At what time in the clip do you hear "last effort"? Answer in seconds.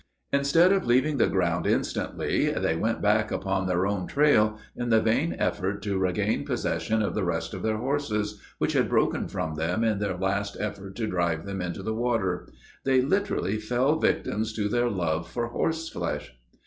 10.17-10.95